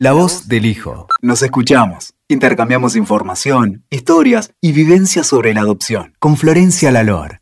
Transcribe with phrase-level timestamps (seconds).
[0.00, 1.08] La voz del hijo.
[1.22, 7.40] Nos escuchamos, intercambiamos información, historias y vivencias sobre la adopción con Florencia Lalor.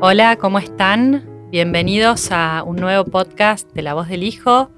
[0.00, 1.28] Hola, ¿cómo están?
[1.50, 4.70] Bienvenidos a un nuevo podcast de La voz del hijo.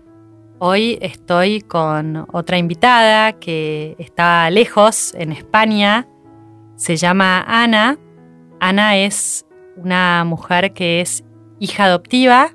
[0.58, 6.08] Hoy estoy con otra invitada que está lejos, en España.
[6.74, 8.00] Se llama Ana.
[8.58, 9.46] Ana es
[9.76, 11.22] una mujer que es
[11.60, 12.50] hija adoptiva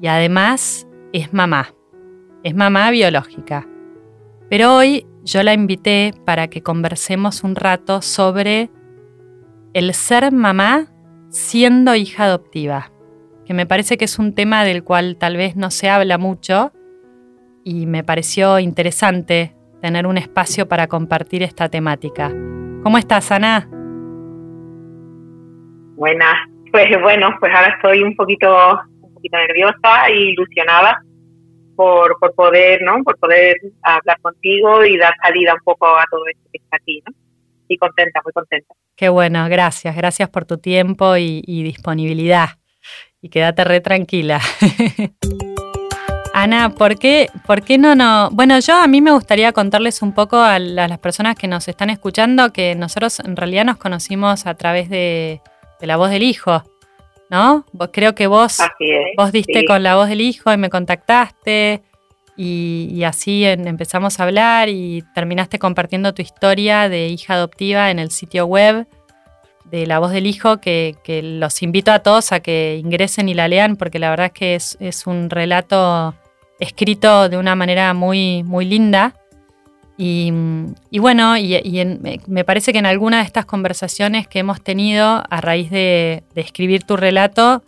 [0.00, 1.74] y además es mamá,
[2.42, 3.66] es mamá biológica.
[4.50, 8.70] Pero hoy yo la invité para que conversemos un rato sobre
[9.74, 10.86] el ser mamá
[11.28, 12.90] siendo hija adoptiva,
[13.44, 16.72] que me parece que es un tema del cual tal vez no se habla mucho
[17.64, 22.30] y me pareció interesante tener un espacio para compartir esta temática.
[22.82, 23.68] ¿Cómo estás, Ana?
[25.96, 26.36] Buenas,
[26.72, 28.80] pues bueno, pues ahora estoy un poquito
[29.18, 31.02] poquito nerviosa e ilusionada
[31.76, 33.02] por, por poder, ¿no?
[33.04, 37.02] Por poder hablar contigo y dar salida un poco a todo esto que está aquí,
[37.06, 37.14] ¿no?
[37.68, 38.74] Y contenta, muy contenta.
[38.96, 42.48] Qué bueno, gracias, gracias por tu tiempo y, disponibilidad.
[43.20, 44.40] Y quédate re tranquila.
[46.34, 48.30] Ana, ¿por qué, ¿por qué no, no?
[48.32, 51.90] Bueno, yo a mí me gustaría contarles un poco a, las personas que nos están
[51.90, 55.40] escuchando que nosotros en realidad nos conocimos a través de,
[55.80, 56.62] de la voz del hijo.
[57.30, 57.64] ¿No?
[57.92, 58.58] Creo que vos,
[59.16, 61.82] vos diste con la voz del hijo y me contactaste
[62.36, 68.12] y, así empezamos a hablar y terminaste compartiendo tu historia de hija adoptiva en el
[68.12, 68.86] sitio web
[69.64, 73.48] de La Voz del Hijo, que, los invito a todos a que ingresen y la
[73.48, 76.14] lean, porque la verdad es que es, un relato
[76.60, 79.14] escrito de una manera muy, muy linda
[80.00, 80.30] y,
[81.00, 81.84] bueno, y,
[82.28, 86.84] me parece que en alguna de estas conversaciones que hemos tenido a raíz de, escribir
[86.84, 87.64] tu relato,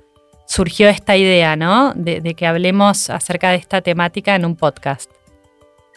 [0.47, 1.93] surgió esta idea, ¿no?
[1.97, 5.11] De, que hablemos acerca de esta temática en un podcast.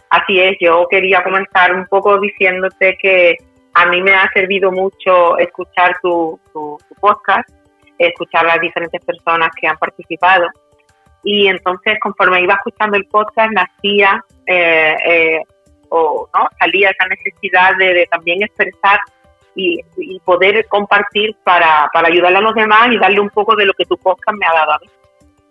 [0.09, 3.37] Así es, yo quería comenzar un poco diciéndote que
[3.75, 6.39] a mí me ha servido mucho escuchar tu,
[6.99, 7.47] podcast,
[7.99, 10.47] escuchar las diferentes personas que han participado.
[11.23, 15.41] Y entonces, conforme iba escuchando el podcast, nacía eh, eh,
[15.93, 16.49] o ¿no?
[16.59, 18.99] salía esa necesidad de, también expresar
[19.55, 19.79] y,
[20.25, 23.85] poder compartir para, para ayudar a los demás y darle un poco de lo que
[23.85, 24.87] tu podcast me ha dado a mí.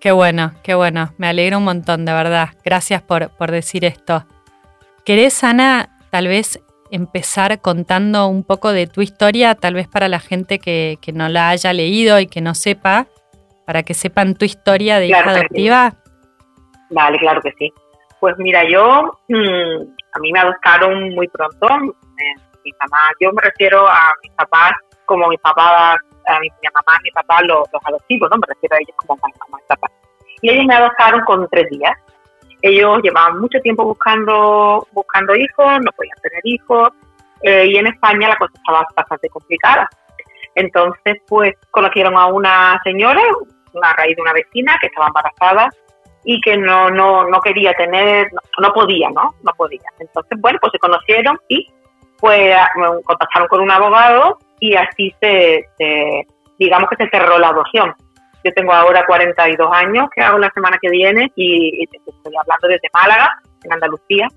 [0.00, 1.12] Qué bueno, qué bueno.
[1.16, 2.48] Me alegra un montón, de verdad.
[2.64, 4.24] Gracias por, por decir esto.
[5.04, 6.60] ¿Querés, Ana, tal vez
[6.90, 11.28] empezar contando un poco de tu historia, tal vez para la gente que, que no
[11.28, 13.06] la haya leído y que no sepa,
[13.64, 15.94] para que sepan tu historia de hija adoptiva?
[16.90, 17.72] Vale, claro que sí.
[18.20, 21.66] Pues mira, yo mm, a mí me adoptaron muy pronto.
[21.66, 24.72] Eh, mi mamá, yo me refiero a mis papás
[25.04, 28.36] como mis papás, a mi, mamá y mi papá, los, adoptivos, ¿no?
[28.36, 29.88] Me refiero a ellos como mamá y papá.
[30.40, 31.92] Y ellos me adoptaron con tres días.
[32.62, 36.90] Ellos llevaban mucho tiempo buscando, buscando hijos, no podían tener hijos,
[37.42, 39.88] eh, y en España la cosa estaba bastante complicada.
[40.54, 43.20] Entonces, pues conocieron a una señora,
[43.82, 45.70] a raíz de una vecina que estaba embarazada
[46.24, 49.34] y que no, no, no quería tener, no, podía, ¿no?
[49.42, 49.82] No podía.
[49.98, 51.66] Entonces, bueno, pues se conocieron y
[52.18, 52.56] pues
[53.04, 55.66] contactaron con un abogado y así se,
[56.58, 57.94] digamos que se cerró la adopción.
[58.44, 62.88] Yo tengo ahora 42 años, que hago la semana que viene, y, estoy hablando desde
[62.92, 63.30] Málaga,
[63.64, 64.28] en Andalucía.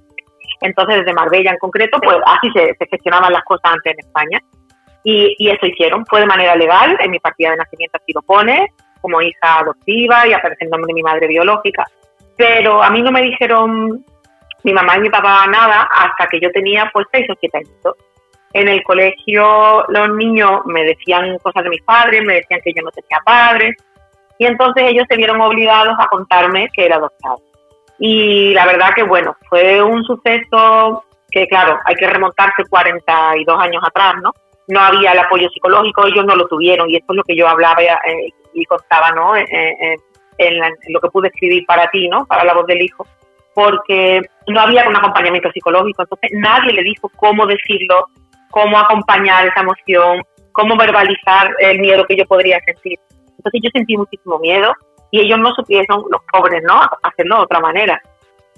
[0.62, 4.40] Entonces, desde Marbella en concreto, pues así se, gestionaban las cosas antes en España.
[5.03, 8.22] Y, y, eso hicieron, fue de manera legal, en mi partida de nacimiento así lo
[8.23, 8.72] pone,
[9.05, 11.85] como hija adoptiva y aparece el nombre de mi madre biológica.
[12.35, 14.03] Pero a mí no me dijeron
[14.63, 17.95] mi mamá y mi papá nada hasta que yo tenía pues seis o siete años.
[18.53, 22.81] En el colegio los niños me decían cosas de mis padres, me decían que yo
[22.81, 23.75] no tenía padres
[24.39, 27.41] y entonces ellos se vieron obligados a contarme que era adoptado.
[27.99, 33.83] Y la verdad que bueno, fue un suceso que claro, hay que remontarse 42 años
[33.85, 34.33] atrás, ¿no?
[34.68, 37.48] No había el apoyo psicológico, ellos no lo tuvieron y esto es lo que yo
[37.48, 39.36] hablaba eh, y contaba, ¿no?
[39.36, 39.46] En,
[40.90, 42.26] lo que pude escribir para ti, ¿no?
[42.26, 43.06] Para la voz del hijo,
[43.53, 48.08] porque no había un acompañamiento psicológico, entonces nadie le dijo cómo decirlo,
[48.52, 53.00] cómo acompañar esa emoción, cómo verbalizar el miedo que yo podría sentir.
[53.38, 54.73] Entonces yo sentí muchísimo miedo
[55.11, 56.82] y ellos no supieron, los pobres, ¿no?
[57.03, 58.02] Hacerlo de otra manera.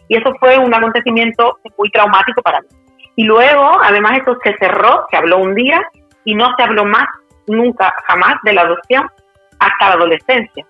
[0.07, 2.68] Y eso fue un acontecimiento muy traumático para mí.
[3.17, 5.81] Y luego, además, eso se cerró, se habló un día
[6.23, 7.07] y no se habló más,
[7.47, 9.09] nunca, jamás, de la adopción
[9.59, 10.65] hasta la adolescencia.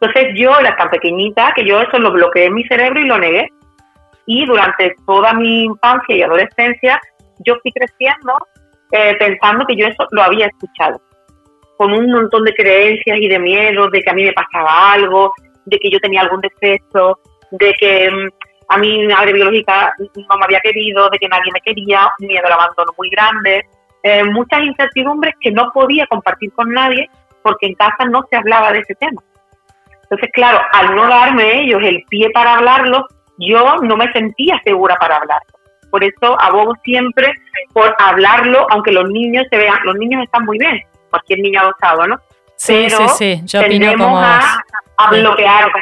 [0.00, 3.16] Entonces yo era tan pequeñita que yo eso lo bloqueé en mi cerebro y lo
[3.18, 3.48] negué.
[4.26, 7.00] Y durante toda mi infancia y adolescencia
[7.44, 8.36] yo fui creciendo
[8.92, 11.00] eh, pensando que yo eso lo había escuchado,
[11.78, 15.32] con un montón de creencias y de miedos de que a mí me pasaba algo,
[15.64, 17.20] de que yo tenía algún defecto,
[17.52, 18.28] de que mm,
[18.70, 22.26] a mí mi madre biológica no me había querido, de que nadie me quería, un
[22.28, 23.66] miedo al abandono muy grande,
[24.04, 27.10] eh, muchas incertidumbres que no podía compartir con nadie
[27.42, 29.20] porque en casa no se hablaba de ese tema.
[30.04, 33.06] Entonces, claro, al no darme ellos el pie para hablarlo,
[33.38, 35.52] yo no me sentía segura para hablarlo.
[35.90, 37.32] Por eso abogo siempre
[37.72, 40.80] por hablarlo, aunque los niños se vean, los niños están muy bien,
[41.10, 42.16] cualquier niño adoptado, ¿no?
[42.54, 44.62] Sí, sí, sí, yo opino como a,
[44.96, 45.72] a bloquear.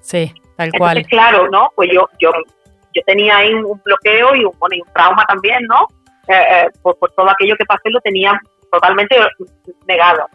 [0.00, 1.06] Sí, tal cual.
[1.06, 1.70] claro, ¿no?
[1.76, 2.30] Pues yo, yo,
[2.94, 5.86] yo tenía ahí un bloqueo y un, y un trauma también, ¿no?
[6.26, 8.38] Eh, eh, por, todo aquello que pasé lo tenía
[8.70, 9.16] totalmente
[9.86, 10.26] negado.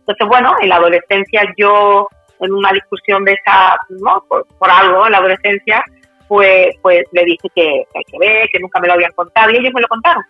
[0.00, 2.08] Entonces, bueno, en la adolescencia yo,
[2.40, 4.22] en una discusión de esa, ¿no?
[4.28, 5.82] Por, algo en la adolescencia,
[6.28, 9.56] pues, pues le dije que, hay que ver, que nunca me lo habían contado y
[9.56, 10.22] ellos me lo contaron.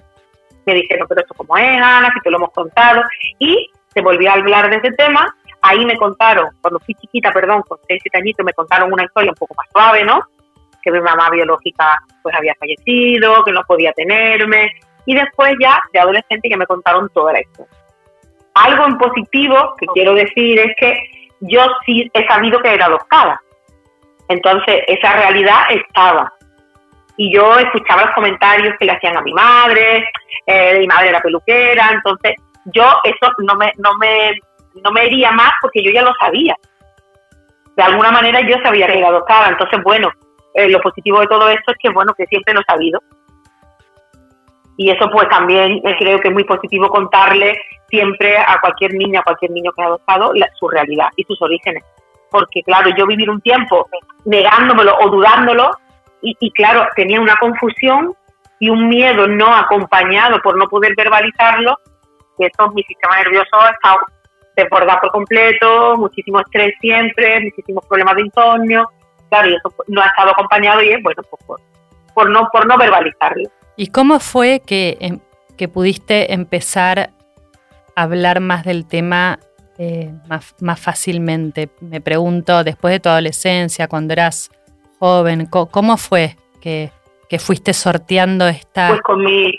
[0.64, 3.02] Me dijeron, pero esto como es, Ana, si te lo hemos contado.
[3.40, 5.26] Y se volvió a hablar de ese tema.
[5.66, 9.31] Ahí me contaron, cuando fui chiquita, perdón, con seis, siete añitos, me contaron una historia
[9.31, 10.20] un poco más suave, ¿no?
[10.82, 14.70] Que mi mamá biológica pues había fallecido, que no podía tenerme.
[15.06, 17.72] Y después ya, de adolescente, que me contaron toda la historia.
[18.52, 20.99] Algo en positivo que quiero decir es que
[21.40, 23.40] yo sí he sabido que era adoptada.
[24.28, 26.31] Entonces, esa realidad estaba.
[27.17, 30.06] Y yo escuchaba los comentarios que le hacían a mi madre,
[30.44, 32.34] eh, mi madre era peluquera, entonces
[32.67, 34.38] yo eso no me, no me,
[34.82, 36.56] no me hería más porque yo ya lo sabía.
[37.76, 40.10] De alguna manera yo sabía que era adoptada, entonces bueno,
[40.54, 43.00] eh, lo positivo de todo esto es que bueno, que siempre lo he sabido.
[44.76, 47.56] Y eso pues también eh, creo que es muy positivo contarle
[47.88, 51.84] siempre a cualquier niña, a cualquier niño que ha adoptado, su realidad y sus orígenes.
[52.30, 53.88] Porque claro, yo vivir un tiempo
[54.24, 55.70] negándomelo o dudándolo
[56.22, 58.14] y, y claro, tenía una confusión
[58.58, 61.78] y un miedo no acompañado por no poder verbalizarlo,
[62.38, 63.96] que eso mi sistema nervioso está
[64.56, 68.90] desbordado por completo, muchísimo estrés siempre, muchísimos problemas de insomnio,
[69.28, 71.60] claro, y eso no ha estado acompañado y es bueno, pues
[72.14, 73.48] por, no, por no verbalizarlo.
[73.76, 75.20] ¿Y cómo fue que, em,
[75.56, 77.10] que pudiste empezar
[77.96, 79.40] a hablar más del tema
[79.78, 81.68] eh, más, más, fácilmente?
[81.80, 84.50] Me pregunto, después de tu adolescencia, cuando eras
[85.00, 86.92] joven, ¿cómo, fue que,
[87.28, 88.88] que, fuiste sorteando esta...
[88.90, 89.52] Pues con mi,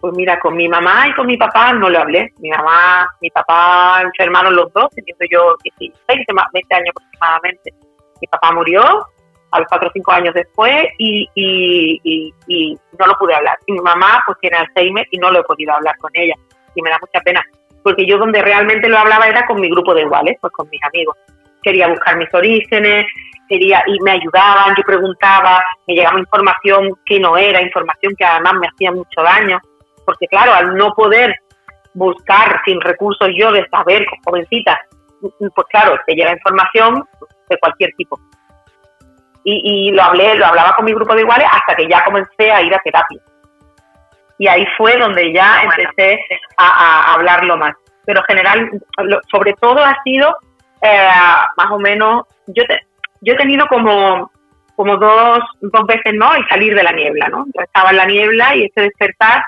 [0.00, 2.32] pues mira, con mi mamá y con mi papá no lo hablé.
[2.38, 7.74] Mi mamá, mi papá enfermaron los dos, teniendo yo 16, 20 años aproximadamente.
[8.20, 8.82] Mi papá murió
[9.50, 13.58] a los 4 o 5 años después y, y, y, no lo pude hablar.
[13.66, 16.34] Y mi mamá pues tiene Alzheimer y no lo he podido hablar con ella.
[16.74, 17.42] Y me da mucha pena,
[17.82, 20.82] porque yo donde realmente lo hablaba era con mi grupo de iguales, pues con mis
[20.84, 21.16] amigos.
[21.62, 23.06] Quería buscar mis orígenes,
[23.48, 28.54] quería y me ayudaban, yo preguntaba, me llegaba información que no era, información que además
[28.60, 29.58] me hacía mucho daño
[30.08, 31.38] porque claro, al no poder
[31.92, 34.80] buscar sin recursos yo de saber, jovencita,
[35.20, 37.04] pues claro, te llega información
[37.50, 38.18] de cualquier tipo.
[39.44, 42.62] Y, lo hablé, lo hablaba con mi grupo de iguales hasta que ya comencé a
[42.62, 43.20] ir a terapia.
[44.38, 46.20] Y ahí fue donde ya empecé
[46.56, 47.74] a, hablarlo más.
[48.06, 48.70] Pero general,
[49.30, 50.38] sobre todo ha sido
[50.80, 51.08] eh,
[51.56, 52.62] más o menos, yo,
[53.20, 54.30] yo he tenido como,
[54.74, 56.34] como dos, dos veces, ¿no?
[56.34, 57.44] El salir de la niebla, ¿no?
[57.54, 59.44] Yo estaba en la niebla y ese despertar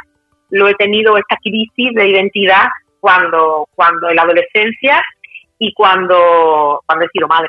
[0.51, 2.67] lo he tenido esta crisis de identidad
[3.01, 5.03] cuando, cuando en la adolescencia
[5.59, 7.49] y cuando, cuando he sido madre.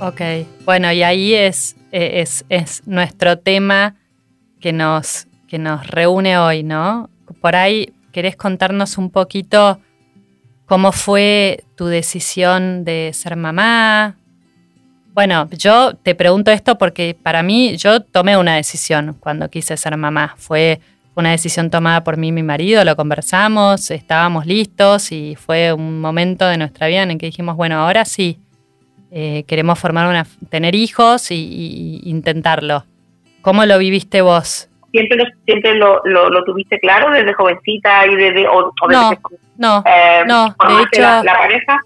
[0.00, 0.20] Ok,
[0.64, 3.96] bueno, y ahí es, es, es nuestro tema
[4.60, 7.08] que nos, que nos reúne hoy, ¿no?
[7.40, 9.78] Por ahí, ¿querés contarnos un poquito
[10.66, 14.16] cómo fue tu decisión de ser mamá?
[15.14, 19.96] Bueno, yo te pregunto esto porque para mí yo tomé una decisión cuando quise ser
[19.96, 20.34] mamá.
[20.38, 20.80] Fue
[21.14, 25.72] fue una decisión tomada por mí y mi marido, lo conversamos, estábamos listos y fue
[25.72, 28.38] un momento de nuestra vida en el que dijimos, bueno, ahora sí,
[29.10, 32.84] eh, queremos formar una, tener hijos y, intentarlo.
[33.42, 34.70] ¿Cómo lo viviste vos?
[34.90, 38.48] ¿Siempre, lo, siempre lo, lo, tuviste claro desde jovencita y desde...
[38.48, 39.10] O, no,
[39.58, 41.02] no, eh, no, de hecho...
[41.02, 41.80] La, la pareja?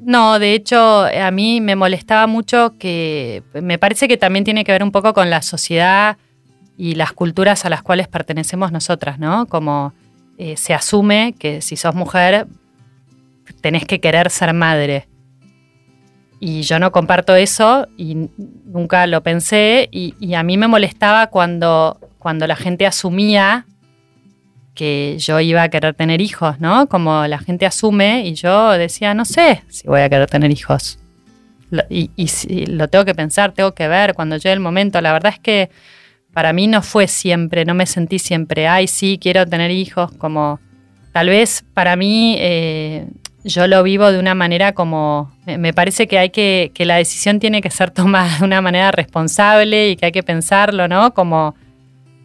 [0.00, 4.72] No, de hecho, a mí me molestaba mucho que me parece que también tiene que
[4.72, 6.18] ver un poco con la sociedad
[6.76, 9.46] y las culturas a las cuales pertenecemos nosotras, ¿no?
[9.46, 9.94] Como
[10.38, 12.46] eh, se asume que si sos mujer
[13.60, 15.08] tenés que querer ser madre.
[16.38, 18.28] Y yo no comparto eso y
[18.66, 23.64] nunca lo pensé y, a mí me molestaba cuando, cuando la gente asumía
[24.74, 26.86] que yo iba a querer tener hijos, ¿no?
[26.88, 30.98] Como la gente asume y yo decía, no sé si voy a querer tener hijos.
[31.88, 32.10] Y,
[32.66, 35.00] lo tengo que pensar, tengo que ver cuando llegue el momento.
[35.00, 35.70] La verdad es que
[36.36, 40.60] para mí no fue siempre, no me sentí siempre, ay, sí, quiero tener hijos, como
[41.14, 43.06] tal vez para mí eh,
[43.42, 47.40] yo lo vivo de una manera como, me parece que hay que, que la decisión
[47.40, 51.14] tiene que ser tomada de una manera responsable y que hay que pensarlo, ¿no?
[51.14, 51.54] Como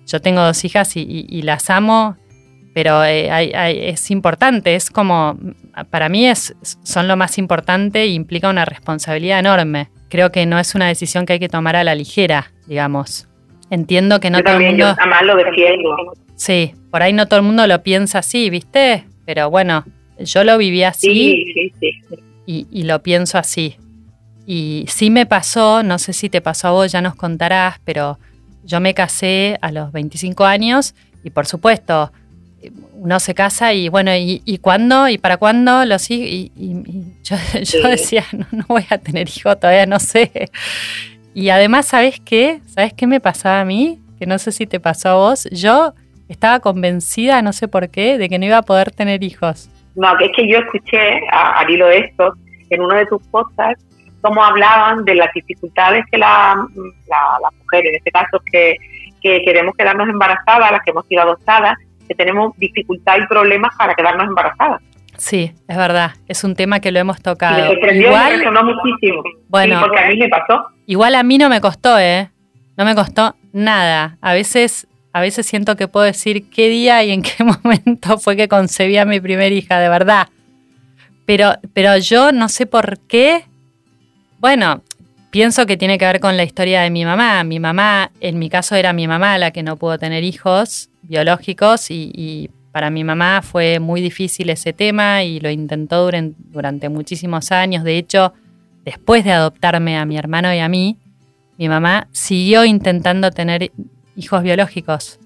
[0.06, 2.18] yo tengo dos hijas y, las amo,
[2.74, 3.30] pero eh,
[3.94, 5.39] es importante, es como,
[5.89, 6.53] para mí es,
[6.84, 9.89] son lo más importante e implica una responsabilidad enorme.
[10.10, 13.30] Creo que no es una decisión que hay que tomar a la ligera, digamos.
[13.72, 14.96] Entiendo que no todo el mundo...
[15.00, 15.36] Yo lo
[16.36, 19.06] Sí, por ahí no todo el mundo lo piensa así, ¿viste?
[19.25, 19.86] Pero bueno,
[20.20, 22.16] yo lo viví así sí, sí, sí.
[22.46, 23.78] Y, y, lo pienso así.
[24.46, 28.20] Y sí me pasó, no sé si te pasó a vos, ya nos contarás, pero
[28.66, 32.12] yo me casé a los 25 años y por supuesto,
[32.94, 35.08] uno se casa y bueno, ¿y, y cuándo?
[35.08, 35.86] ¿Y para cuándo?
[35.86, 36.74] Los y, y,
[37.24, 40.50] yo, yo decía, no, no voy a tener hijo, todavía no sé.
[41.33, 42.61] Y además, ¿sabes qué?
[42.65, 44.00] ¿Sabes qué me pasaba a mí?
[44.19, 45.47] Que no sé si te pasó a vos.
[45.51, 45.93] Yo
[46.27, 49.69] estaba convencida, no sé por qué, de que no iba a poder tener hijos.
[49.95, 52.33] No, es que yo escuché al hilo de esto
[52.69, 53.83] en uno de tus podcasts
[54.21, 56.55] cómo hablaban de las dificultades que la,
[57.09, 58.75] las mujeres, en este caso que,
[59.21, 63.93] que queremos quedarnos embarazadas, las que hemos sido adoptadas, que tenemos dificultad y problemas para
[63.95, 64.81] quedarnos embarazadas.
[65.17, 67.57] Sí, es verdad, es un tema que lo hemos tocado.
[67.57, 69.23] Me sorprendió, igual, me resonó muchísimo.
[69.50, 70.65] Bueno, porque a mí me pasó.
[70.91, 72.29] Igual a mí no me costó, ¿eh?
[72.75, 74.17] No me costó nada.
[74.19, 78.36] A veces, a veces siento que puedo decir qué día y en qué momento fue
[78.36, 80.27] que concebí a mi primera hija, de verdad.
[81.25, 83.45] Pero, pero yo no sé por qué
[84.41, 84.81] bueno,
[85.29, 87.41] pienso que tiene que ver con la historia de mi mamá.
[87.45, 91.89] Mi mamá, en mi caso era mi mamá la que no pudo tener hijos biológicos
[91.89, 97.51] y, para mi mamá fue muy difícil ese tema y lo intentó durante, durante muchísimos
[97.51, 97.86] años.
[97.86, 98.33] De hecho,
[98.85, 100.97] después de adoptarme a mi hermano y a mí,
[101.57, 103.71] mi mamá siguió intentando tener
[104.15, 105.19] hijos biológicos.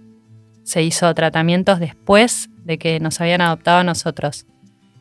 [0.64, 4.46] Se hizo tratamientos después de que nos habían adoptado a nosotros.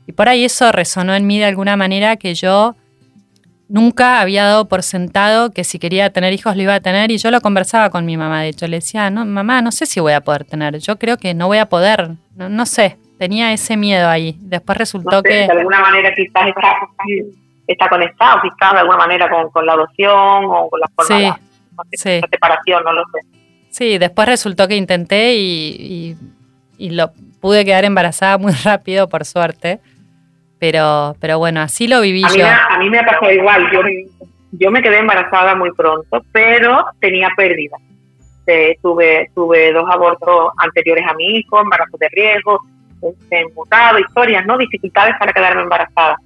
[0.06, 2.76] Y por ahí eso resonó en mí de alguna manera que yo
[3.68, 7.18] nunca había dado por sentado que si quería tener hijos lo iba a tener y
[7.18, 10.00] yo lo conversaba con mi mamá, de hecho le decía, no, mamá, no sé si
[10.00, 13.76] voy a poder tener, yo creo que no voy a poder, no, sé, tenía ese
[13.76, 14.37] miedo ahí.
[14.40, 15.46] Después resultó que...
[15.46, 16.49] De alguna manera quizás
[17.66, 22.28] está, conectado, quizás de alguna manera con, la adopción o con la forma de la,
[22.28, 23.21] separación, no lo sé.
[23.71, 26.16] Sí, después resultó que intenté y,
[26.78, 29.80] y lo pude quedar embarazada muy rápido, por suerte.
[30.59, 32.47] Pero, pero bueno, así lo viví a yo.
[32.47, 33.71] a mí me ha pasado igual.
[33.71, 33.80] Yo,
[34.52, 37.76] yo me quedé embarazada muy pronto, pero tenía pérdida.
[38.80, 42.59] tuve, tuve dos abortos anteriores a mi hijo, embarazos de riesgo,
[43.02, 44.56] este, mutado, historias, ¿no?
[44.56, 46.16] Dificultades para quedarme embarazada.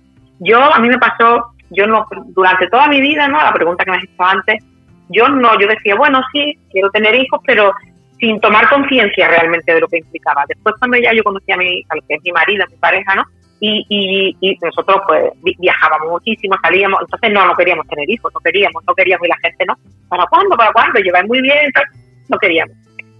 [0.40, 3.38] Yo, a mí me pasó, yo no, durante toda mi vida, ¿no?
[3.38, 4.64] La pregunta que me has hecho antes,
[5.08, 7.72] yo no, yo decía, bueno, sí, quiero tener hijos, pero
[8.20, 10.44] sin tomar conciencia realmente de lo que implicaba.
[10.48, 13.24] Después cuando ya yo conocí a mi, a que es mi marido, mi pareja, ¿no?
[13.60, 18.84] y, y, nosotros pues viajábamos muchísimo, salíamos, entonces no, no queríamos tener hijos, no queríamos,
[18.86, 19.74] no queríamos y la gente no,
[20.08, 20.56] ¿para cuándo?
[20.56, 21.00] ¿Para cuándo?
[21.00, 21.92] Llevar muy bien, entonces,
[22.28, 22.76] no queríamos.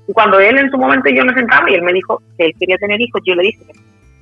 [0.06, 2.46] Y cuando él en su momento y yo nos sentamos y él me dijo que
[2.46, 3.64] él quería tener hijos, yo le dije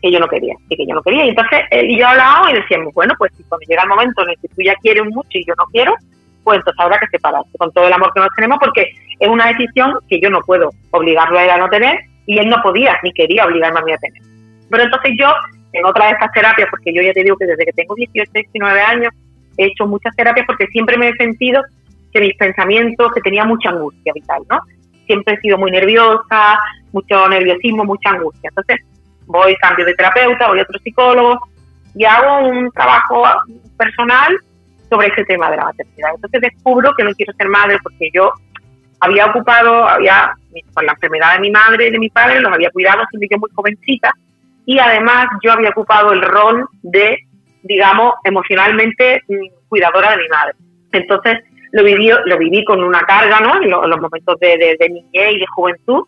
[0.03, 1.27] que yo no quería, que yo no quería.
[1.27, 4.23] Y entonces él y yo hablábamos y decíamos, bueno, pues si cuando llega el momento
[4.23, 5.95] en el que tú ya quieres mucho y yo no quiero,
[6.45, 9.47] pues entonces habrá que separarse con todo el amor que nos tenemos porque es una
[9.47, 12.99] decisión que yo no puedo obligarlo a él a no tener y él no podía
[13.03, 14.23] ni quería obligarme a mí a tener.
[14.71, 15.33] Pero entonces yo
[15.73, 18.31] en otra de estas terapias, porque yo ya te digo que desde que tengo 18,
[18.33, 19.13] 19 años
[19.59, 21.63] he hecho muchas terapias porque siempre me he sentido
[22.13, 24.61] que mis pensamientos, que tenía mucha angustia vital, ¿no?
[25.07, 26.59] Siempre he sido muy nerviosa,
[26.93, 28.49] mucho nerviosismo, mucha angustia.
[28.49, 28.85] Entonces
[29.27, 31.39] voy, cambio de terapeuta, voy a otro psicólogo
[31.95, 33.25] y hago un trabajo
[33.77, 34.37] personal
[34.89, 36.11] sobre ese tema de la maternidad.
[36.15, 38.33] Entonces descubro que no quiero ser madre porque yo
[39.01, 40.33] había ocupado, había,
[40.75, 43.39] por la enfermedad de mi madre y de mi padre, los había cuidado siendo yo
[43.39, 44.13] muy jovencita
[44.65, 47.19] y además yo había ocupado el rol de,
[47.63, 50.53] digamos, emocionalmente mm, cuidadora de mi madre.
[50.93, 51.39] Entonces
[51.73, 53.63] lo viví, lo viví con una carga, ¿no?
[53.63, 56.05] En, los momentos de, de, niñez y de juventud,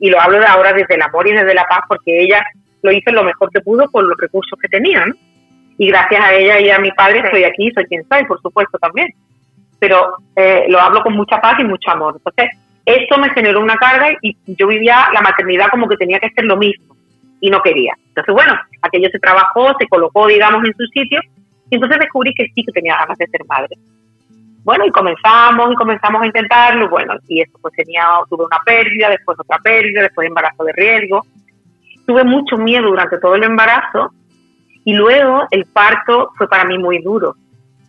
[0.00, 2.44] y lo hablo ahora desde el amor y desde la paz, porque ella
[2.82, 5.04] lo hizo lo mejor que pudo con los recursos que tenía.
[5.78, 8.78] Y gracias a ella y a mi padre estoy aquí, soy quien soy, por supuesto,
[8.78, 9.08] también.
[9.78, 12.16] Pero eh, lo hablo con mucha paz y mucho amor.
[12.16, 16.30] Entonces, esto me generó una carga y yo vivía la maternidad como que tenía que
[16.30, 16.96] ser lo mismo
[17.40, 17.94] y no quería.
[18.08, 21.20] Entonces, bueno, aquello se trabajó, se colocó, digamos, en su sitio
[21.70, 23.76] y entonces descubrí que sí que tenía ganas de ser madre.
[24.64, 29.08] Bueno, y comenzamos y comenzamos a intentarlo, bueno, y eso pues tenía, tuve una pérdida,
[29.08, 31.24] después otra pérdida, después embarazo de riesgo.
[32.08, 34.12] Tuve mucho miedo durante todo el embarazo
[34.84, 37.36] y luego el parto fue para mí muy duro,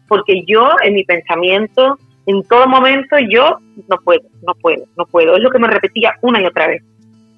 [0.10, 3.58] porque yo en mi pensamiento, en todo momento, yo
[3.88, 5.38] no puedo, no puedo, no puedo.
[5.38, 6.84] Es lo que me repetía una y otra vez.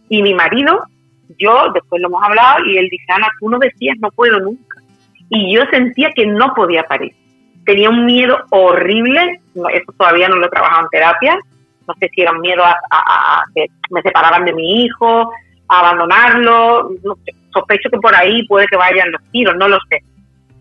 [0.10, 0.84] Y mi marido
[1.38, 4.78] yo, después lo hemos hablado, y él dice, Ana, tú no decías no puedo nunca.
[5.30, 7.14] y yo sentía que no podía parir.
[7.66, 11.40] Tenía un miedo horrible, eso todavía no lo he trabajado en terapia,
[11.88, 15.32] no sé si era un miedo a, que me separaran de mi hijo,
[15.80, 16.92] abandonarlo,
[17.54, 20.04] sospecho que por ahí puede que vayan los tiros, no lo sé,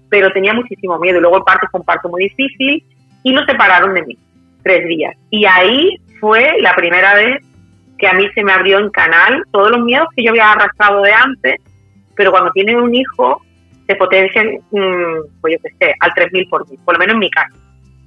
[0.08, 2.84] pero tenía muchísimo miedo y luego el parto fue un parto muy difícil
[3.22, 4.18] y lo separaron de mí
[4.62, 5.16] tres días.
[5.30, 7.42] Y ahí fue la primera vez
[7.98, 11.02] que a mí se me abrió en canal todos los miedos que yo había arrastrado
[11.02, 11.56] de antes,
[12.16, 13.42] pero cuando tienen un hijo
[13.86, 17.20] se potencian, mm, pues yo qué sé, al 3000 por mí, por lo menos en
[17.20, 17.54] mi caso.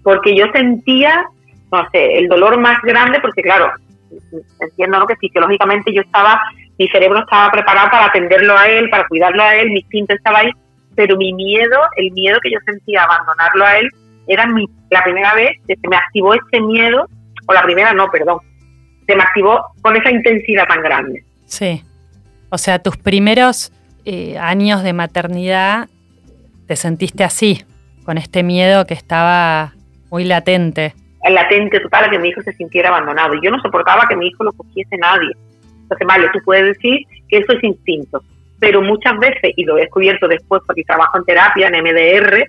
[0.04, 1.26] Porque yo sentía,
[1.72, 3.72] no sé, el dolor más grande, porque claro,
[4.60, 5.08] entiendo ¿no?
[5.08, 6.42] que fisiológicamente yo estaba,
[6.78, 10.40] mi cerebro estaba preparado para atenderlo a él, para cuidarlo a él, mi instinto estaba
[10.40, 10.52] ahí,
[10.96, 13.90] pero mi miedo, el miedo que yo sentía a abandonarlo a él,
[14.28, 17.08] era mi, la primera vez que se me activó ese miedo,
[17.46, 18.40] o la primera no, perdón,
[19.06, 21.24] se me activó con esa intensidad tan grande.
[21.46, 21.84] Sí.
[22.50, 23.72] O sea, tus primeros
[24.06, 25.90] eh, años de maternidad
[26.68, 27.64] te sentiste así,
[28.06, 29.74] con este miedo que estaba
[30.10, 30.94] muy latente.
[31.24, 33.34] El latente total a que mi hijo se sintiera abandonado.
[33.36, 35.32] Y yo no soportaba que mi hijo lo cogiese nadie.
[35.94, 38.22] Entonces, vale, tú puedes decir que eso es instinto.
[38.60, 42.48] Pero muchas veces, y lo he descubierto después porque trabajo en terapia, en MDR,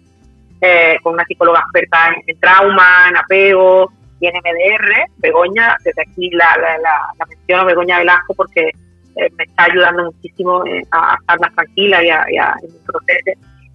[0.60, 6.30] eh, con una psicóloga experta en trauma, en apego, y en MDR, Begoña, desde aquí
[6.30, 8.68] la, la, la, menciono Begoña Velasco porque
[9.16, 12.54] eh, me está ayudando muchísimo eh, a estar más tranquila y a, y a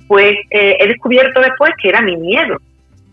[0.07, 2.57] pues eh, he descubierto después que era mi miedo,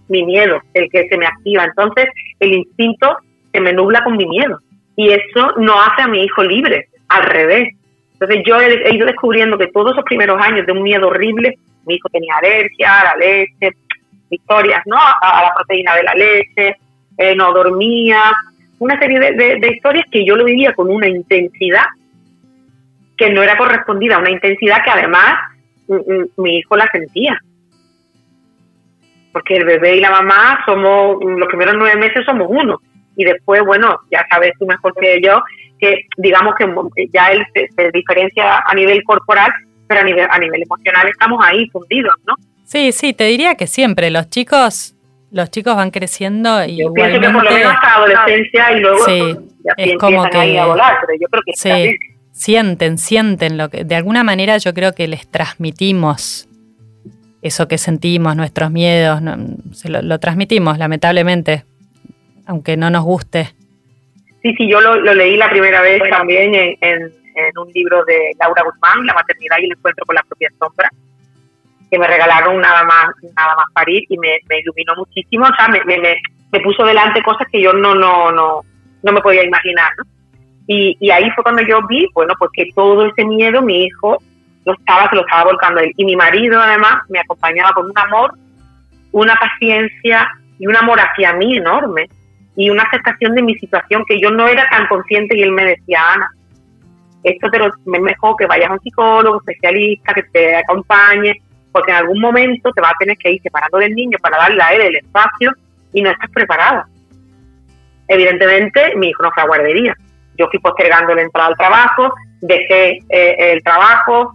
[0.08, 1.64] mi miedo el que se me activa.
[1.64, 2.06] Entonces
[2.40, 3.16] el instinto
[3.52, 4.58] se me nubla con mi miedo
[4.96, 7.74] y eso no hace a mi hijo libre, al revés.
[8.14, 11.94] Entonces yo he, ido descubriendo que todos esos primeros años de un miedo horrible, mi
[11.94, 13.76] hijo tenía alergia a la leche,
[14.30, 14.96] historias, ¿no?
[14.96, 16.76] a la proteína de la leche,
[17.18, 18.32] eh, no dormía,
[18.78, 21.84] una serie de, historias que yo lo vivía con una intensidad
[23.16, 25.36] que no era correspondida, una intensidad que además
[26.36, 27.40] mi hijo la sentía.
[29.32, 32.80] Porque el bebé y la mamá somos, los primeros nueve meses somos uno.
[33.16, 35.42] Y después, bueno, ya sabes tú mejor que yo,
[35.78, 39.50] que digamos que ya él se, se diferencia a nivel corporal,
[39.88, 42.34] pero a nivel, a nivel emocional estamos ahí fundidos, ¿no?
[42.64, 44.10] Sí, sí, te diría que siempre.
[44.10, 44.96] Los chicos
[45.30, 49.04] los chicos van creciendo y yo pienso que por lo menos hasta adolescencia y luego
[49.04, 51.98] sí, ya es como que, a volar, pero yo creo que sí,
[52.32, 56.48] sienten, sienten lo que de alguna manera yo creo que les transmitimos
[57.42, 59.20] eso que sentimos, nuestros miedos,
[59.72, 61.64] se lo, transmitimos lamentablemente,
[62.46, 63.54] aunque no nos guste.
[64.42, 67.02] Sí, sí, yo lo, leí la primera vez también en, en,
[67.34, 70.88] en un libro de Laura Guzmán, La maternidad y el encuentro con la propia sombra
[71.90, 75.84] que me regalaron nada más nada más parir y me, iluminó muchísimo, o sea, me,
[75.84, 78.62] me, me, puso delante cosas que yo no no no
[79.02, 80.04] no me podía imaginar, ¿no?
[80.66, 84.18] Y, y ahí fue cuando yo vi, bueno, pues que todo ese miedo mi hijo
[84.64, 85.92] lo estaba, se lo estaba volcando él.
[85.96, 88.32] Y mi marido además me acompañaba con un amor,
[89.12, 90.28] una paciencia
[90.58, 92.08] y un amor hacia mí enorme
[92.56, 95.64] y una aceptación de mi situación que yo no era tan consciente y él me
[95.64, 96.30] decía, Ana,
[97.22, 101.34] esto te lo, mejor que vayas a un psicólogo especialista, que te acompañe,
[101.72, 104.62] porque en algún momento te vas a tener que ir separando del niño para darle
[104.62, 105.52] a él el espacio
[105.92, 106.86] y no estás preparada.
[108.08, 109.94] Evidentemente, mi hijo no fue a guardería.
[110.38, 114.34] Yo fui postergando la entrada al trabajo, dejé eh, el trabajo,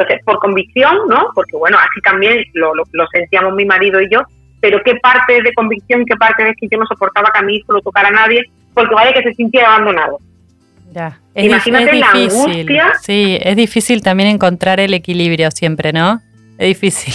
[0.00, 1.28] entonces, por convicción, ¿no?
[1.34, 2.72] Porque, bueno, así también lo,
[3.12, 4.22] sentíamos mi marido y yo,
[4.60, 7.56] pero qué parte de convicción, qué parte de que yo no soportaba que a mi
[7.56, 8.42] hijo lo tocara a nadie,
[8.74, 10.18] porque vaya que se sintiera abandonado.
[10.92, 11.18] Ya.
[11.34, 12.92] Imagínate la angustia.
[13.00, 16.20] Sí, es difícil también encontrar el equilibrio siempre, ¿no?
[16.60, 17.14] es difícil.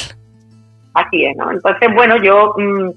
[0.96, 1.52] Así es, ¿no?
[1.52, 2.90] Entonces, bueno, yo mm,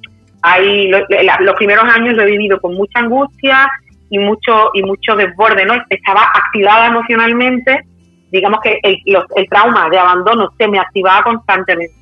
[0.42, 3.70] ahí los primeros años lo he vivido con mucha angustia
[4.08, 5.74] y mucho y mucho desborde, ¿no?
[5.90, 7.84] Estaba activada emocionalmente,
[8.32, 8.98] digamos que el,
[9.36, 11.94] el trauma de abandono se me activaba constantemente.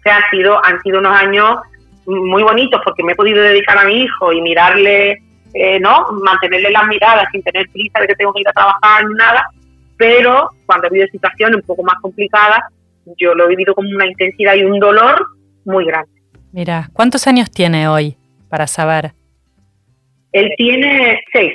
[0.00, 1.58] O sea, han sido, han sido unos años
[2.06, 5.22] muy bonitos porque me he podido dedicar a mi hijo y mirarle,
[5.54, 6.06] eh, ¿no?
[6.24, 9.46] Mantenerle las miradas sin tener prisa de que tengo que ir a trabajar ni nada,
[9.96, 12.60] pero cuando he habido situaciones un poco más complicadas,
[13.18, 15.26] yo lo he vivido con una intensidad y un dolor
[15.64, 16.10] muy grande.
[16.52, 18.16] Mira, ¿cuántos años tiene hoy
[18.48, 19.12] para saber?
[20.32, 21.52] Él tiene seis.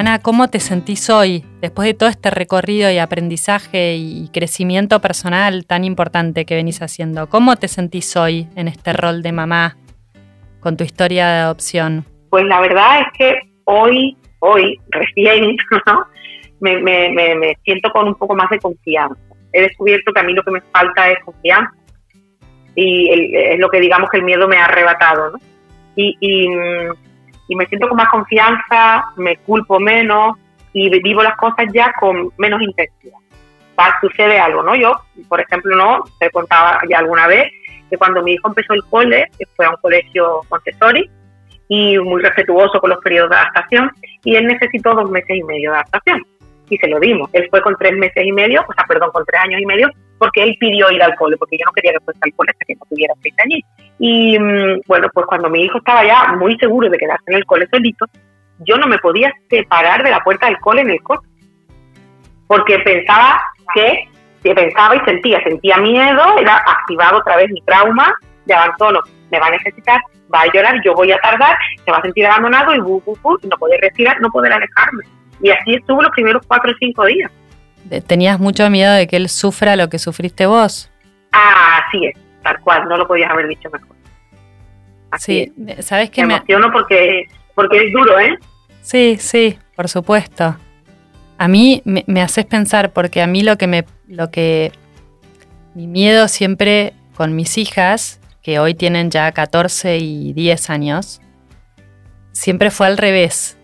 [0.00, 5.66] Ana, ¿cómo te sentís hoy después de todo este recorrido y aprendizaje y crecimiento personal
[5.66, 7.28] tan importante que venís haciendo?
[7.28, 9.76] ¿Cómo te sentís hoy en este rol de mamá
[10.60, 12.06] con tu historia de adopción?
[12.30, 15.58] Pues la verdad es que hoy, hoy, recién,
[16.60, 19.20] me, me, me siento con un poco más de confianza
[19.52, 21.74] he descubierto que a mí lo que me falta es confianza
[22.74, 25.38] y es lo que digamos que el miedo me ha arrebatado, ¿no?
[25.94, 26.48] Y, y,
[27.56, 30.36] me siento con más confianza, me culpo menos
[30.72, 33.18] y vivo las cosas ya con menos intensidad.
[34.00, 34.76] sucede algo, ¿no?
[34.76, 34.92] Yo,
[35.28, 37.50] por ejemplo, no, te contaba ya alguna vez
[37.88, 41.10] que cuando mi hijo empezó el cole, que fue a un colegio Montessori
[41.68, 43.90] y muy respetuoso con los periodos de adaptación,
[44.24, 46.22] y él necesitó dos meses y medio de adaptación.
[46.70, 47.28] Y se lo dimos.
[47.32, 49.90] Él fue con tres meses y medio, o sea, perdón, con tres años y medio,
[50.18, 52.64] porque él pidió ir al cole, porque yo no quería que fuese al cole hasta
[52.64, 53.60] que no tuviera seis años.
[53.98, 57.44] Y mm, bueno, pues cuando mi hijo estaba ya muy seguro de quedarse en el
[57.44, 58.06] cole solito,
[58.60, 61.20] yo no me podía separar de la puerta del cole en el cole.
[62.46, 63.40] Porque pensaba
[63.74, 64.08] que,
[64.42, 69.00] pensaba y sentía, sentía miedo, era activado otra vez mi trauma de abandono.
[69.30, 70.00] Me va a necesitar,
[70.32, 73.16] va a llorar, yo voy a tardar, se va a sentir abandonado y bu, bu,
[73.22, 75.04] bu, no poder respirar, no poder alejarme.
[75.42, 77.30] Y así estuvo los primeros cuatro o cinco días.
[78.06, 80.90] ¿Tenías mucho miedo de que él sufra lo que sufriste vos?
[81.32, 83.96] Ah, así es, tal cual, no lo podías haber dicho mejor.
[85.18, 86.24] sí, ¿sabes qué?
[86.24, 88.36] Me, emociono porque, porque es duro, ¿eh?
[88.82, 90.56] Sí, sí, por supuesto.
[91.38, 93.84] A mí me, me, haces pensar, porque a mí lo que me.
[94.06, 94.72] lo que.
[95.74, 101.20] Mi miedo siempre con mis hijas, que hoy tienen ya 14 y 10 años,
[102.32, 103.56] siempre fue al revés.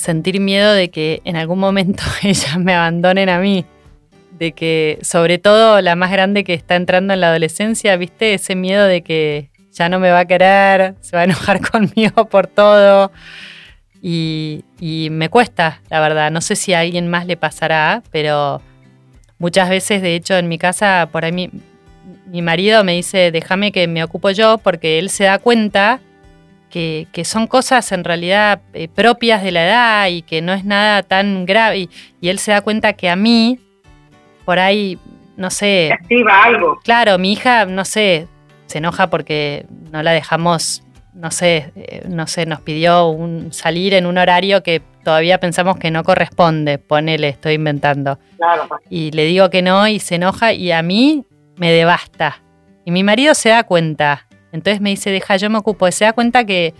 [0.00, 3.66] Sentir miedo de que en algún momento ellas me abandonen a mí.
[4.38, 8.32] De que, sobre todo la más grande que está entrando en la adolescencia, ¿viste?
[8.32, 12.24] Ese miedo de que ya no me va a querer, se va a enojar conmigo
[12.30, 13.12] por todo.
[14.00, 14.64] Y,
[15.10, 16.30] me cuesta, la verdad.
[16.30, 18.62] No sé si a alguien más le pasará, pero
[19.38, 21.50] muchas veces, de hecho, en mi casa, por ahí mi,
[22.24, 26.00] mi marido me dice, déjame que me ocupo yo, porque él se da cuenta
[26.70, 31.02] que, son cosas en realidad eh, propias de la edad y que no es nada
[31.02, 31.88] tan grave.
[32.20, 33.58] Y, él se da cuenta que a mí,
[34.44, 34.98] por ahí,
[35.36, 35.90] no sé...
[35.92, 36.78] Activa algo.
[36.82, 38.28] Claro, mi hija, no sé,
[38.66, 43.94] se enoja porque no la dejamos no sé, eh, no sé, nos pidió un, salir
[43.94, 48.18] en un horario que todavía pensamos que no corresponde, ponele, estoy inventando.
[48.36, 48.68] Claro.
[48.88, 51.24] Y le digo que no y se enoja y a mí
[51.56, 52.42] me devasta.
[52.84, 54.26] Y mi marido se da cuenta.
[54.52, 55.90] Entonces me dice, deja, yo me ocupo.
[55.90, 56.74] Se da cuenta que,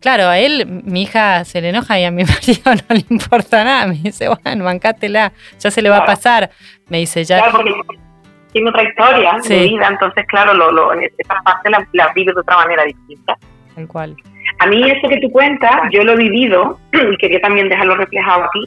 [0.00, 3.64] claro, a él, mi hija se le enoja y a mi marido no le importa
[3.64, 3.86] nada.
[3.86, 6.50] Me dice, bueno, bancátela, ya se le va a pasar.
[6.88, 7.38] Me dice, ya.
[7.38, 7.72] Claro, porque
[8.52, 12.40] tiene otra historia de vida, entonces, claro, lo, lo, esa parte la, la vive de
[12.40, 13.36] otra manera distinta.
[13.86, 14.16] cual.
[14.60, 18.44] A mí eso que tú cuentas, yo lo he vivido y quería también dejarlo reflejado
[18.44, 18.64] aquí,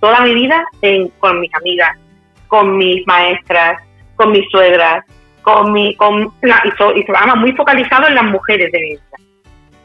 [0.00, 1.96] toda mi vida en, con mis amigas,
[2.48, 3.82] con mis maestras,
[4.16, 5.04] con mis suegras,
[5.44, 7.04] con mi, con y, so, y
[7.36, 9.02] muy focalizado en las mujeres de mi vida,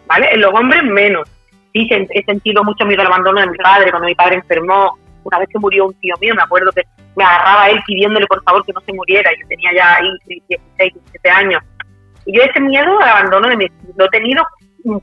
[0.07, 0.33] ¿vale?
[0.33, 1.29] En los hombres menos.
[1.73, 5.37] Sí, he sentido mucho miedo al abandono de mi padre, cuando mi padre enfermó, una
[5.37, 6.81] vez que murió un tío mío, me acuerdo que
[7.15, 10.09] me agarraba a él pidiéndole por favor que no se muriera, yo tenía ya ahí
[10.25, 11.61] 16, 17 años.
[12.25, 13.67] Y yo ese miedo al abandono de mi,
[13.97, 14.43] lo he tenido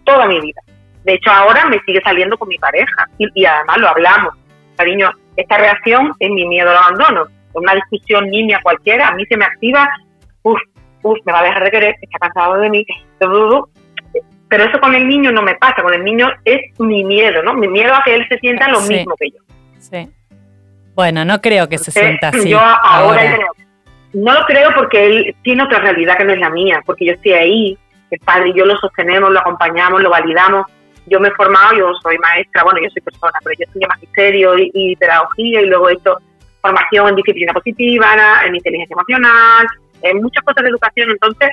[0.04, 0.60] toda mi vida.
[1.04, 4.34] De hecho, ahora me sigue saliendo con mi pareja y, además lo hablamos.
[4.76, 7.26] Cariño, esta reacción es mi miedo al abandono.
[7.52, 9.88] Una discusión niña cualquiera, a mí se me activa,
[11.06, 12.84] uff, me va a dejar de querer, está cansado de mí,
[14.48, 17.54] pero eso con el niño no me pasa, con el niño es mi miedo, ¿no?
[17.54, 19.38] Mi miedo a que él se sienta lo mismo que yo.
[19.78, 20.08] Sí.
[20.94, 22.50] Bueno, no creo que se sienta así.
[22.50, 23.38] Yo ahora,
[24.12, 27.12] no lo creo porque él tiene otra realidad que no es la mía, porque yo
[27.12, 27.78] estoy ahí,
[28.10, 30.66] el padre y yo lo sostenemos, lo acompañamos, lo validamos.
[31.06, 34.58] Yo me he formado, yo soy maestra, bueno, yo soy persona, pero yo estudié magisterio
[34.58, 36.16] y, y pedagogía y luego he hecho
[36.60, 39.66] formación en disciplina positiva, en inteligencia emocional,
[40.10, 41.50] en muchas cosas de educación, entonces,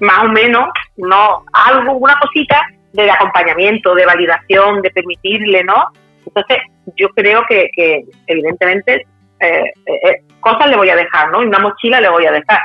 [0.00, 2.60] más o menos, no, algo, una cosita
[2.92, 5.90] de acompañamiento, de validación, de permitirle, ¿no?
[6.26, 6.58] Entonces,
[6.96, 9.06] yo creo que, que evidentemente,
[9.40, 11.38] eh, eh, cosas le voy a dejar, ¿no?
[11.38, 12.60] Una mochila le voy a dejar,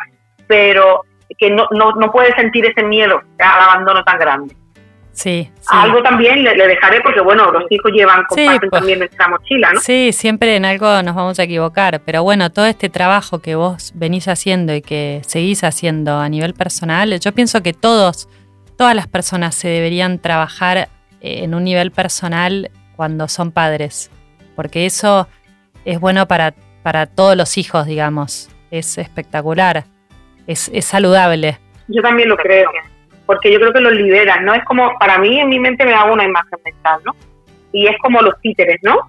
[0.48, 1.02] pero
[1.38, 4.56] que no, no, no puede sentir ese miedo al abandono tan grande.
[5.14, 9.72] Sí, Algo también le, dejaré porque, bueno, los hijos llevan, comparten pues, también nuestra mochila,
[9.72, 9.80] ¿no?
[9.80, 13.92] Sí, siempre en algo nos vamos a equivocar, pero bueno, todo este trabajo que vos
[13.94, 18.28] venís haciendo y que seguís haciendo a nivel personal, yo pienso que todos,
[18.76, 20.90] todas las personas se deberían trabajar
[21.22, 24.10] en un nivel personal cuando son padres,
[24.56, 25.28] porque eso
[25.86, 29.86] es bueno para, para todos los hijos, digamos, es espectacular.
[30.48, 31.60] Es, es saludable.
[31.88, 32.70] Yo también lo creo,
[33.34, 34.54] porque yo creo que los libera, ¿no?
[34.54, 37.16] Es como, para mí en mi mente me hago una imagen mental, ¿no?
[37.72, 39.00] Y es como los títeres, ¿no?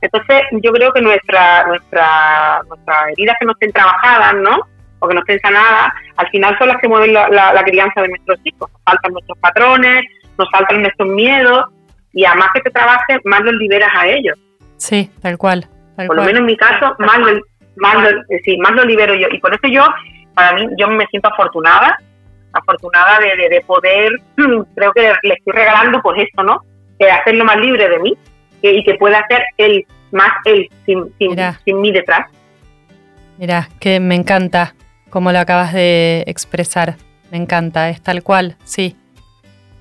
[0.00, 4.60] Entonces yo creo que nuestra, nuestra, nuestras heridas que no estén trabajadas, ¿no?
[5.00, 8.08] O que no estén sanadas, al final son las que mueven la, la, crianza de
[8.08, 8.70] nuestros hijos.
[8.70, 10.04] Nos faltan nuestros patrones,
[10.38, 11.66] nos faltan nuestros miedos,
[12.12, 14.38] y a más que te trabajes, más los liberas a ellos.
[14.76, 15.66] Sí, tal cual.
[15.96, 17.40] Por lo menos en mi caso, más lo,
[17.76, 19.26] más, lo, sí, más lo libero yo.
[19.32, 19.84] Y por eso yo
[20.34, 21.98] para mí yo me siento afortunada,
[22.52, 24.12] afortunada de, de, poder,
[24.74, 26.60] creo que le estoy regalando por pues esto, ¿no?
[26.98, 28.16] De hacerlo más libre de mí
[28.62, 32.30] y que pueda ser él, más él, sin, sin, sin mí detrás.
[33.38, 34.74] Mira, que me encanta
[35.12, 36.96] como lo acabas de expresar.
[37.30, 38.96] Me encanta, es tal cual, sí.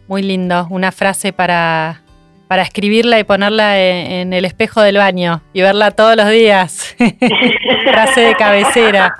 [0.07, 2.01] Muy lindo, una frase para,
[2.49, 6.95] para escribirla y ponerla en, el espejo del baño y verla todos los días.
[7.91, 9.15] frase de cabecera.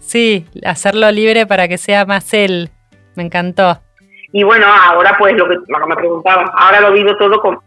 [0.00, 2.70] Sí, hacerlo libre para que sea más él.
[3.14, 3.78] Me encantó.
[4.32, 7.58] Y bueno, ahora pues lo que, me preguntaba, ahora lo vivo todo con,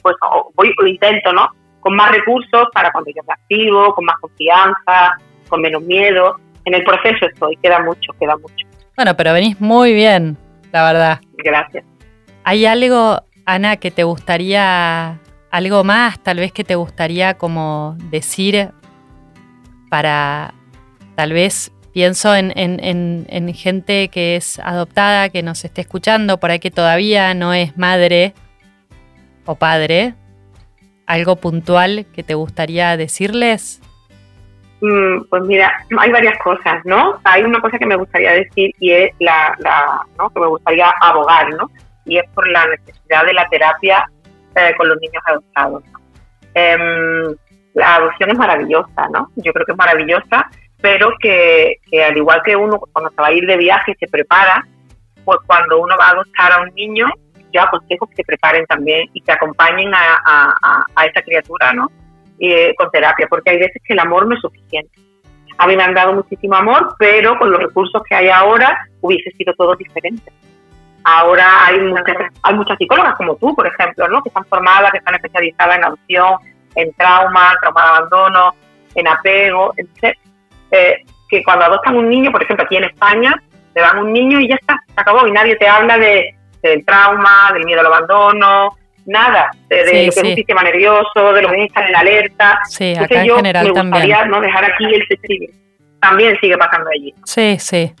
[0.00, 0.16] pues
[0.54, 1.48] voy, lo intento, ¿no?
[1.80, 6.36] Con más recursos para cuando yo me activo, con más confianza, con menos miedo.
[6.64, 8.66] En el proceso estoy, queda mucho, queda mucho.
[8.94, 10.36] Bueno, pero venís muy bien,
[10.70, 11.20] la verdad.
[11.38, 11.84] Gracias.
[12.44, 15.18] ¿Hay algo, Ana, que te gustaría,
[15.50, 18.70] algo más, tal vez que te gustaría como decir
[19.90, 20.54] para
[21.16, 26.58] tal vez Pienso en, en, gente que es adoptada, que nos esté escuchando, por ahí
[26.58, 28.32] que todavía no es madre
[29.44, 30.14] o padre.
[31.06, 33.82] ¿Algo puntual que te gustaría decirles?
[34.80, 37.20] Mm, pues mira, hay varias cosas, ¿no?
[37.24, 40.30] Hay una cosa que me gustaría decir y es la, la ¿no?
[40.30, 41.70] que me gustaría abogar, ¿no?
[42.06, 44.10] Y es por la necesidad de la terapia
[44.56, 45.84] eh, con los niños adoptados.
[46.54, 47.36] Em,
[47.74, 49.30] la adopción es maravillosa, ¿no?
[49.36, 50.50] Yo creo que es maravillosa
[50.82, 54.66] pero que, al igual que uno cuando se va a ir de viaje se prepara,
[55.24, 57.06] pues cuando uno va a adoptar a un niño,
[57.52, 61.90] yo aconsejo que se preparen también y que acompañen a, a, esa criatura, ¿no?
[62.40, 64.92] Eh, con terapia, porque hay veces que el amor no es suficiente.
[65.58, 69.30] A mí me han dado muchísimo amor, pero con los recursos que hay ahora hubiese
[69.32, 70.32] sido todo diferente.
[71.04, 74.22] Ahora hay muchas, hay muchas psicólogas como tú, por ejemplo, ¿no?
[74.22, 76.34] que están formadas, que están especializadas en adopción,
[76.74, 78.54] en trauma, trauma de abandono,
[78.94, 79.74] en apego.
[79.76, 80.16] Entonces,
[80.72, 83.40] eh, que cuando adoptan un niño, por ejemplo, aquí en España,
[83.72, 86.84] te dan un niño y ya está, se acabó, y nadie te habla de, del
[86.84, 91.48] trauma, del miedo al abandono, nada, de, lo que es un sistema nervioso, de lo
[91.50, 92.60] que es estar en alerta.
[92.68, 94.40] Sí, acá en general me gustaría ¿no?
[94.40, 95.50] dejar aquí el sigue.
[96.00, 97.14] También sigue pasando allí.
[97.24, 97.92] Sí, sí.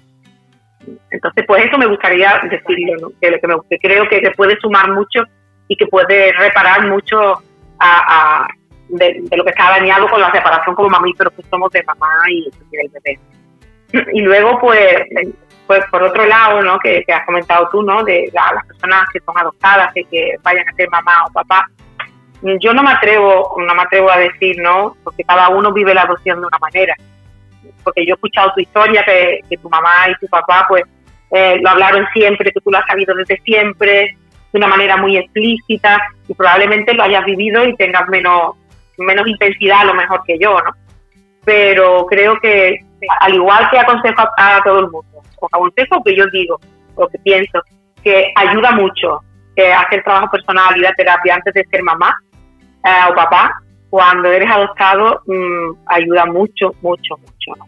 [1.10, 5.22] Entonces, pues eso me gustaría decirlo, que, que, creo que, puede sumar mucho
[5.68, 7.40] y que puede reparar mucho
[7.78, 8.46] a
[9.02, 12.50] de, lo que está dañado con la separación como mamíferos que somos de mamá y,
[12.70, 13.18] del bebé.
[14.14, 15.02] Y luego, pues,
[15.66, 16.78] pues por otro lado, ¿no?
[16.78, 18.02] Que, has comentado tú, ¿no?
[18.04, 21.68] De las personas que son adoptadas, de que vayan a ser mamá o papá.
[22.60, 24.96] Yo no me atrevo, no me atrevo a decir, ¿no?
[25.04, 26.96] Porque cada uno vive la adopción de una manera.
[27.84, 30.84] Porque yo he escuchado tu historia, que, que tu mamá y tu papá, pues,
[31.32, 34.16] eh, lo hablaron siempre, que tú lo has sabido desde siempre,
[34.52, 38.56] de una manera muy explícita, y probablemente lo hayas vivido y tengas menos,
[38.98, 40.70] menos intensidad a lo mejor que yo, ¿no?
[41.44, 42.80] Pero creo que
[43.20, 46.60] al igual que aconsejo a, todo el mundo, o aconsejo que yo digo,
[46.94, 47.60] o que pienso,
[48.02, 49.20] que ayuda mucho
[49.56, 52.16] que hacer trabajo personal y la terapia antes de ser mamá
[52.84, 57.66] eh, o papá, cuando eres adoptado, mm, ayuda mucho, mucho, mucho, ¿no?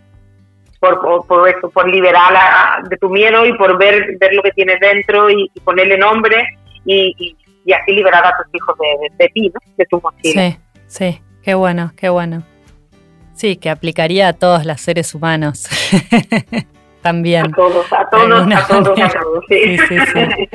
[0.80, 4.78] Por, por, eso, por liberar de tu miedo y por ver, ver lo que tienes
[4.80, 6.46] dentro y, ponerle nombre
[6.84, 7.36] y,
[7.74, 9.60] así liberar a tus hijos de, de, ti, ¿no?
[9.76, 10.42] De tu mochila.
[10.42, 10.58] Sí.
[10.86, 12.44] Sí, qué bueno, qué bueno.
[13.34, 15.66] Sí, que aplicaría a todos los seres humanos.
[17.02, 17.46] También.
[17.46, 19.44] A todos, a todos, a todos, a todos.
[19.48, 19.76] Sí.
[19.88, 20.48] Sí, sí,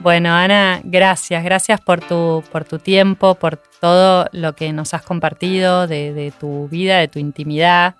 [0.00, 5.02] Bueno, Ana, gracias, gracias por tu, por tu tiempo, por todo lo que nos has
[5.02, 7.96] compartido de, de tu vida, de tu intimidad.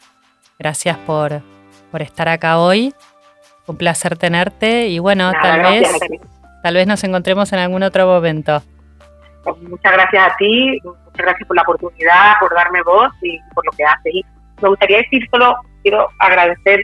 [0.58, 1.42] Gracias por,
[1.90, 2.94] por estar acá hoy.
[3.66, 5.88] Un placer tenerte y bueno, tal vez
[6.62, 8.62] Tal vez nos encontremos en algún otro momento.
[9.44, 13.64] Pues muchas gracias a ti, muchas gracias por la oportunidad, por darme voz y por
[13.64, 14.14] lo que haces.
[14.14, 14.24] Y
[14.60, 16.82] me gustaría decir solo, quiero agradecer,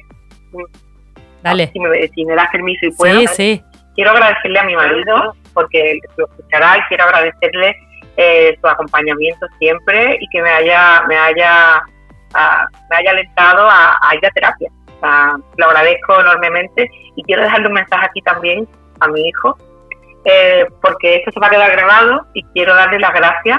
[1.43, 1.71] Dale.
[1.73, 3.65] Si, me, si me das permiso y puedo, sí, sí.
[3.95, 7.77] quiero agradecerle a mi marido, porque lo escuchará, y quiero agradecerle
[8.17, 11.83] eh, su acompañamiento siempre y que me haya, me haya,
[12.33, 14.71] ah, me haya alentado a, ir a terapia.
[15.57, 18.67] lo agradezco enormemente y quiero dejarle un mensaje aquí también
[19.01, 19.57] a mi hijo,
[20.25, 23.59] eh, porque esto se va a quedar grabado y quiero darle las gracias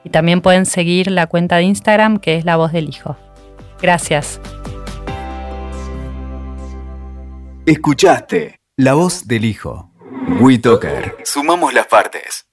[0.02, 3.16] y también pueden seguir la cuenta de Instagram que es La Voz del Hijo.
[3.80, 4.42] Gracias.
[7.64, 9.90] Escuchaste La Voz del Hijo.
[10.40, 11.16] WeToker.
[11.24, 12.49] Sumamos las partes.